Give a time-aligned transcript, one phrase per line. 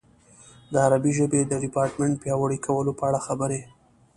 [0.71, 3.61] د عربي ژبې د ډیپارټمنټ پیاوړي کولو په اړه خبرې.